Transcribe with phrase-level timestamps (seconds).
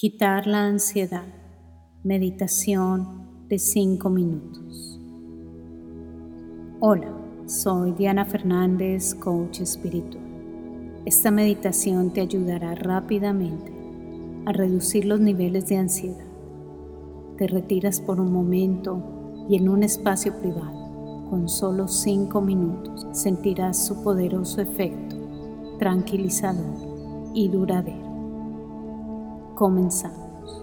[0.00, 1.26] Quitar la ansiedad.
[2.04, 5.00] Meditación de 5 minutos.
[6.78, 7.12] Hola,
[7.46, 10.22] soy Diana Fernández, coach espiritual.
[11.04, 13.72] Esta meditación te ayudará rápidamente
[14.46, 16.28] a reducir los niveles de ansiedad.
[17.36, 19.02] Te retiras por un momento
[19.48, 25.16] y en un espacio privado, con solo 5 minutos, sentirás su poderoso efecto
[25.80, 28.07] tranquilizador y duradero.
[29.58, 30.62] Comenzamos.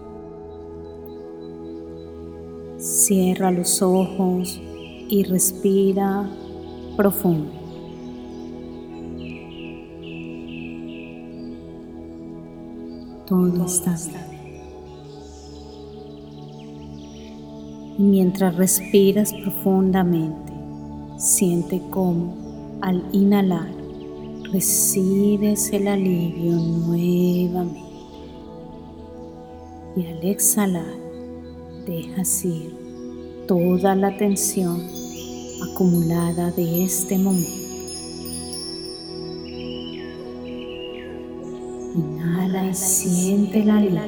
[2.78, 4.62] Cierra los ojos
[5.10, 6.32] y respira
[6.96, 7.52] profundo.
[13.28, 13.98] Todo está
[14.30, 14.62] bien.
[17.98, 20.54] Mientras respiras profundamente,
[21.18, 22.34] siente cómo
[22.80, 23.68] al inhalar
[24.54, 27.85] recibes el alivio nuevamente
[29.96, 30.96] y al exhalar
[31.86, 32.76] dejas ir
[33.48, 34.82] toda la tensión
[35.72, 37.52] acumulada de este momento.
[41.96, 44.02] Inhala y siente el alivio.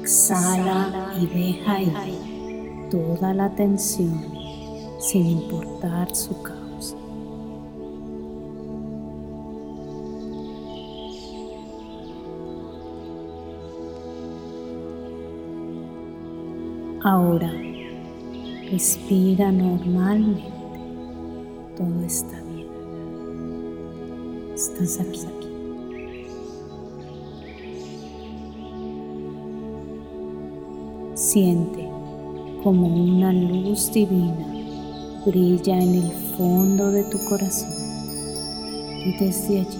[0.00, 4.22] Exhala y deja ir toda la tensión
[5.00, 6.61] sin importar su causa.
[17.04, 17.52] Ahora
[18.70, 20.44] respira normalmente.
[21.76, 22.68] Todo está bien.
[24.54, 25.26] Estás aquí.
[31.14, 31.88] Siente
[32.62, 34.46] como una luz divina
[35.26, 37.72] brilla en el fondo de tu corazón
[39.04, 39.78] y desde allí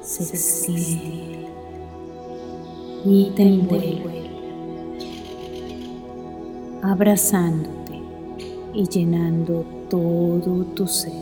[0.00, 1.46] se extiende
[3.04, 4.25] y te envuelve
[6.86, 8.00] abrazándote
[8.72, 11.12] y llenando todo tu ser.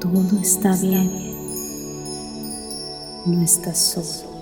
[0.00, 1.10] Todo está bien.
[3.26, 4.32] No estás solo.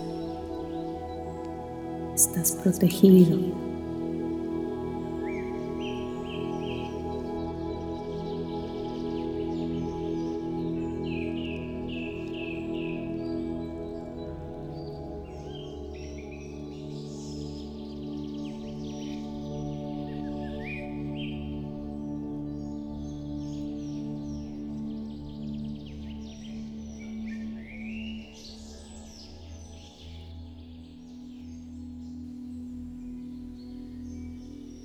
[2.15, 3.70] Estás protegido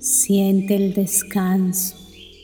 [0.08, 1.96] Siente el descanso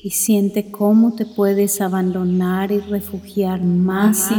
[0.03, 4.33] y siente cómo te puedes abandonar y refugiar más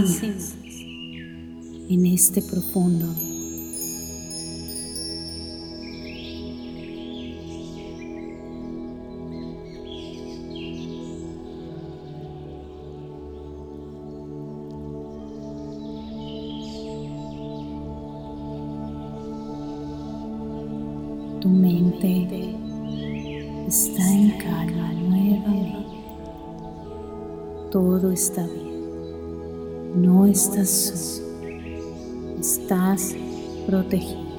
[1.88, 3.08] en este profundo
[21.40, 22.63] tu mente
[23.68, 26.04] está en calma nuevamente.
[27.72, 30.02] Todo está bien.
[30.02, 32.40] No estás solo.
[32.40, 33.16] Estás
[33.66, 34.33] protegido.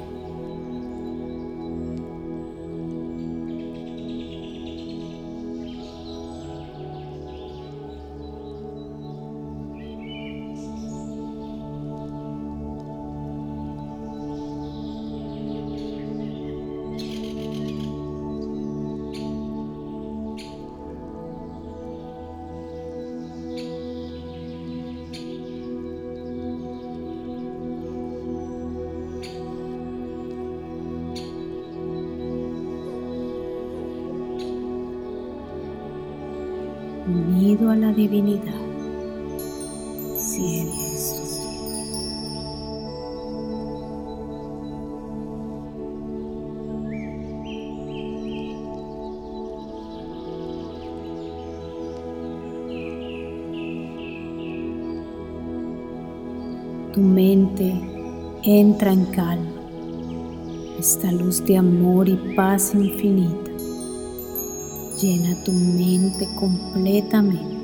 [37.06, 38.54] Unido a la divinidad.
[40.16, 40.84] Sientes
[56.92, 57.74] Tu mente
[58.44, 59.50] entra en calma,
[60.78, 63.53] esta luz de amor y paz infinita
[65.00, 67.54] Llena tu mente completamente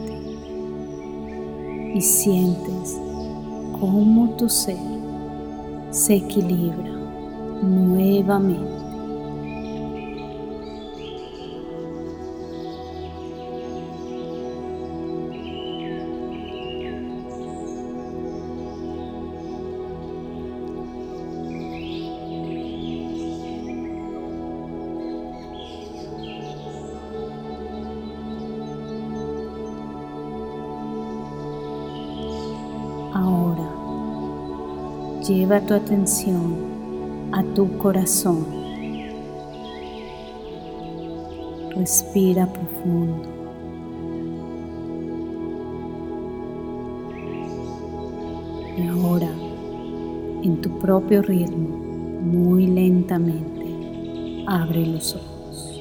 [1.94, 2.98] y sientes
[3.78, 4.76] cómo tu ser
[5.90, 6.90] se equilibra
[7.62, 8.79] nuevamente
[35.30, 36.56] lleva tu atención
[37.32, 38.44] a tu corazón.
[41.76, 43.28] Respira profundo.
[48.76, 49.30] Y ahora,
[50.42, 51.68] en tu propio ritmo,
[52.22, 55.80] muy lentamente, abre los ojos.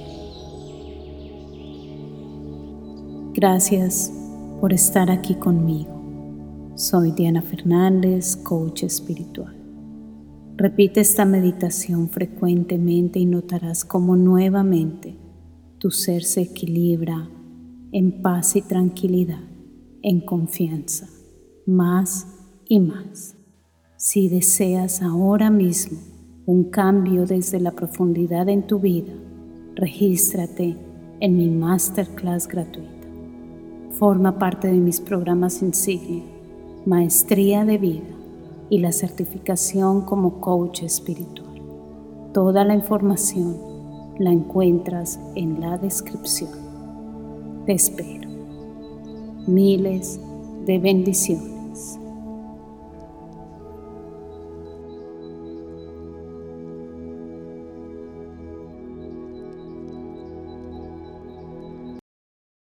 [3.33, 4.13] Gracias
[4.61, 5.99] por estar aquí conmigo.
[6.79, 9.53] Soy Diana Fernández, coach espiritual.
[10.55, 15.17] Repite esta meditación frecuentemente y notarás cómo nuevamente
[15.77, 17.27] tu ser se equilibra
[17.91, 19.43] en paz y tranquilidad,
[20.03, 21.09] en confianza,
[21.65, 22.27] más
[22.69, 23.35] y más.
[23.97, 25.99] Si deseas ahora mismo
[26.45, 29.11] un cambio desde la profundidad en tu vida,
[29.75, 30.77] regístrate
[31.19, 33.09] en mi masterclass gratuita.
[33.91, 36.38] Forma parte de mis programas insignia
[36.85, 38.07] maestría de vida
[38.69, 41.61] y la certificación como coach espiritual.
[42.33, 43.57] Toda la información
[44.17, 46.51] la encuentras en la descripción.
[47.65, 48.29] Te espero.
[49.47, 50.19] Miles
[50.65, 51.99] de bendiciones.